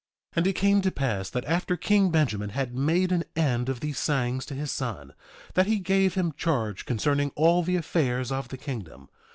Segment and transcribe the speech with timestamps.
[0.31, 3.81] 1:15 And it came to pass that after king Benjamin had made an end of
[3.81, 5.13] these sayings to his son,
[5.53, 9.09] that he gave him charge concerning all the affairs of the kingdom.